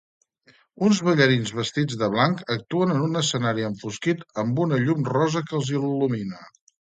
[0.85, 5.59] Uns ballarins vestits de blanc actuen en un escenari enfosquit amb una llum rosa que
[5.61, 6.43] els il·lumina.